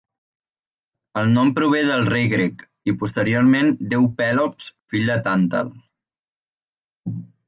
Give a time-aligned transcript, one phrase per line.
[1.21, 5.71] El nom prové del rei grec, i posteriorment déu Pèlops, fill de Tàntal.